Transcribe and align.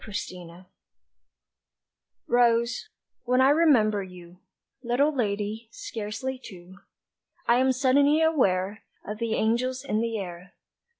TO 0.03 0.09
ROSE 0.09 0.65
ROSE, 2.25 2.89
when 3.25 3.39
I 3.39 3.51
remember 3.51 4.01
you, 4.01 4.39
Little 4.81 5.15
lady, 5.15 5.69
scarcely 5.71 6.39
two, 6.43 6.77
I 7.47 7.57
am 7.57 7.71
suddenly 7.71 8.19
aware 8.23 8.81
Of 9.05 9.19
the 9.19 9.35
angels 9.35 9.83
in 9.85 10.01
the 10.01 10.17
air. 10.17 10.55